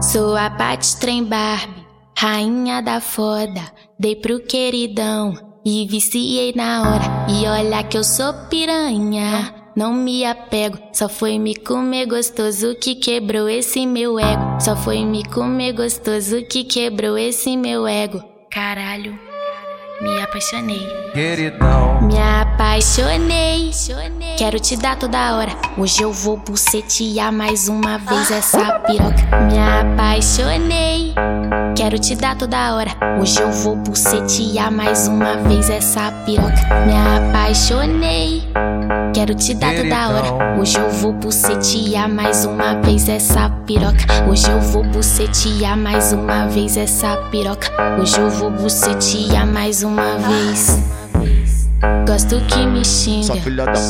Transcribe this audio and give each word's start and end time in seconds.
Sou 0.00 0.36
a 0.36 0.50
Pat 0.50 0.84
Trem 1.00 1.24
Barbie, 1.24 1.86
rainha 2.16 2.82
da 2.82 3.00
foda. 3.00 3.62
Dei 3.98 4.14
pro 4.14 4.40
queridão 4.40 5.34
e 5.64 5.86
viciei 5.86 6.52
na 6.54 6.82
hora. 6.82 7.26
E 7.30 7.46
olha 7.46 7.82
que 7.82 7.96
eu 7.96 8.04
sou 8.04 8.32
piranha. 8.50 9.54
Não 9.74 9.92
me 9.92 10.24
apego, 10.24 10.78
só 10.92 11.08
foi 11.08 11.38
me 11.38 11.54
comer 11.54 12.06
gostoso 12.06 12.74
que 12.74 12.94
quebrou 12.94 13.48
esse 13.48 13.86
meu 13.86 14.18
ego. 14.18 14.60
Só 14.60 14.76
foi 14.76 15.04
me 15.04 15.24
comer 15.24 15.72
gostoso 15.72 16.42
que 16.44 16.64
quebrou 16.64 17.16
esse 17.16 17.56
meu 17.56 17.86
ego. 17.86 18.22
Caralho, 18.50 19.18
me 20.00 20.20
apaixonei. 20.22 20.86
Queridão, 21.12 22.02
Me 22.02 22.18
apaixonei. 22.18 23.70
Quero 24.36 24.60
te 24.60 24.76
dar 24.76 24.96
toda 24.96 25.36
hora. 25.36 25.52
Hoje 25.78 26.02
eu 26.02 26.12
vou 26.12 26.36
bucetear 26.36 27.32
mais 27.32 27.68
uma 27.68 27.98
vez 27.98 28.30
essa 28.30 28.78
piroca. 28.80 29.22
Me 29.50 29.58
apaixonei. 29.58 31.14
Quero 31.74 31.98
te 31.98 32.14
dar 32.14 32.36
toda 32.36 32.74
hora. 32.74 32.90
Hoje 33.20 33.40
eu 33.40 33.50
vou 33.50 33.76
bucetear 33.76 34.70
mais 34.70 35.08
uma 35.08 35.36
vez 35.48 35.70
essa 35.70 36.12
piroca. 36.24 36.62
Me 36.86 37.28
apaixonei. 37.28 38.42
Quero 39.16 39.34
te 39.34 39.54
dar 39.54 39.74
toda 39.74 40.08
hora. 40.10 40.60
Hoje 40.60 40.76
eu 40.76 40.90
vou 40.90 41.10
bucetear 41.10 42.06
mais 42.06 42.44
uma 42.44 42.74
vez 42.82 43.08
essa 43.08 43.48
piroca. 43.66 44.04
Hoje 44.28 44.46
eu 44.46 44.60
vou 44.60 44.84
bucetear 44.84 45.74
mais 45.74 46.12
uma 46.12 46.46
vez 46.48 46.76
essa 46.76 47.16
piroca. 47.30 47.66
Hoje 47.98 48.20
eu 48.20 48.28
vou 48.28 48.50
bucetear 48.50 49.46
mais 49.46 49.82
uma 49.82 50.18
vez. 50.18 50.84
Gosto 52.06 52.38
que 52.42 52.66
me 52.66 52.84
xinga, 52.84 53.36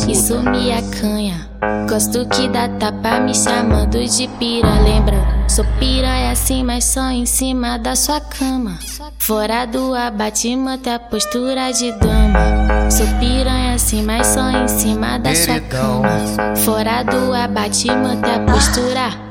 isso 0.09 0.39
me 0.49 0.73
acanha. 0.73 1.51
Gosto 1.91 2.25
que 2.29 2.49
dá 2.49 2.69
tapa 2.69 3.19
me 3.19 3.35
chamando 3.35 3.99
de 4.05 4.29
pira, 4.39 4.81
lembra? 4.85 5.17
Sou 5.49 5.65
piranha 5.81 6.31
assim, 6.31 6.63
mas 6.63 6.85
só 6.85 7.11
em 7.11 7.27
cima 7.27 7.79
da 7.79 7.97
sua 7.97 8.21
cama. 8.21 8.79
Fora 9.19 9.67
do 9.67 9.93
abate, 9.93 10.55
manter 10.55 10.91
a 10.91 10.99
postura 11.01 11.73
de 11.73 11.91
dama. 11.93 12.91
Sou 12.91 13.07
piranha 13.19 13.76
assim, 13.87 14.03
mas 14.03 14.27
só 14.27 14.51
em 14.51 14.67
cima 14.67 15.17
da 15.17 15.33
sua 15.33 15.61
cama. 15.61 16.57
Fora 16.57 17.05
do 17.05 17.33
abate, 17.33 17.87
manter 17.87 18.33
a 18.33 18.41
postura. 18.41 19.27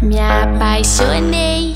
Me 0.00 0.18
apaixonei. 0.18 1.74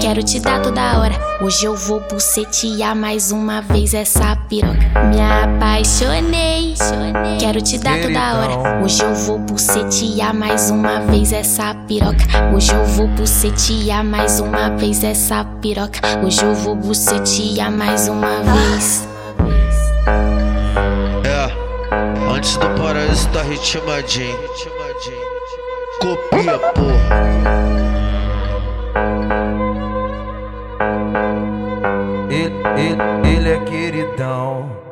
Quero 0.00 0.20
te 0.20 0.40
dar 0.40 0.60
toda 0.62 0.98
hora. 0.98 1.14
Hoje 1.40 1.66
eu 1.66 1.76
vou 1.76 2.00
bucetear 2.10 2.96
mais 2.96 3.30
uma 3.30 3.60
vez 3.60 3.94
essa 3.94 4.34
piroca. 4.48 4.80
Me 5.10 5.20
apaixonei. 5.20 6.74
Quero 7.38 7.62
te 7.62 7.78
dar 7.78 8.00
toda 8.00 8.34
hora. 8.34 8.82
Hoje 8.82 9.04
eu 9.04 9.14
vou 9.14 9.38
bucetear 9.38 10.34
mais 10.34 10.70
uma 10.70 10.98
vez 11.00 11.32
essa 11.32 11.72
piroca. 11.86 12.24
Hoje 12.52 12.74
eu 12.74 12.84
vou 12.84 13.06
bucetear 13.06 14.02
mais 14.04 14.40
uma 14.40 14.70
vez 14.70 15.04
essa 15.04 15.44
piroca. 15.62 16.00
Hoje 16.24 16.42
eu 16.42 16.52
vou 16.52 16.74
bucetear 16.74 17.70
mais 17.70 18.08
uma 18.08 18.40
vez. 18.40 19.09
Antes 22.40 22.56
do 22.56 22.70
paraíso 22.70 23.28
tá 23.28 23.42
ritmadinho. 23.42 24.38
Copia, 26.00 26.58
porra. 26.72 27.20
ele, 32.30 32.54
ele, 32.78 33.36
ele 33.36 33.48
é 33.50 33.60
queridão. 33.64 34.89